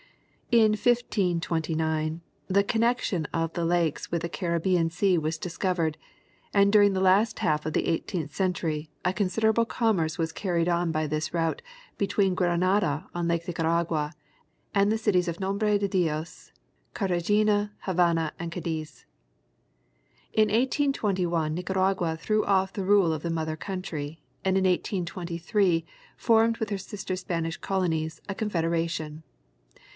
[0.49, 1.69] 316 National GeograjpMc Magazine.
[1.69, 5.97] In 1529 the connection of the lakes with the Caribbean sea was discovered,
[6.53, 10.67] and during the last half of the eighteenth cen tury a considerable commerce was carried
[10.67, 11.61] on by this route
[11.99, 14.11] between Granada on Lake Nicaragua
[14.73, 16.51] and the cities of Nombre de Dios,
[16.95, 19.05] Cartagena, Havana and Cadiz.
[20.33, 25.85] In 1821 Nicaragua threw off the rule of the mother country and in 1823
[26.17, 29.23] formed with her sister Spanish colonies, a confedera tion.